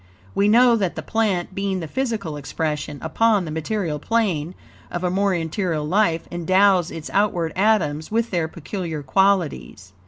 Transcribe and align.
We 0.33 0.47
know 0.47 0.75
that 0.77 0.95
the 0.95 1.03
plant, 1.03 1.53
being 1.53 1.79
the 1.79 1.87
physical 1.87 2.35
expression 2.35 2.97
upon 3.03 3.45
the 3.45 3.51
material 3.51 3.99
plane 3.99 4.55
of 4.89 5.03
a 5.03 5.11
more 5.11 5.35
interior 5.35 5.81
life, 5.81 6.27
endows 6.31 6.89
its 6.89 7.11
outward 7.13 7.53
atoms 7.55 8.09
with 8.09 8.31
their 8.31 8.47
peculiar 8.47 9.03
qualities. 9.03 9.93